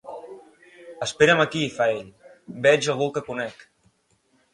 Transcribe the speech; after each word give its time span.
Espera'm 1.05 1.43
aquí 1.43 1.61
—fa 1.73 1.87
ell—, 1.97 2.09
veig 2.67 2.89
algú 2.95 3.11
que 3.19 3.23
conec. 3.29 3.63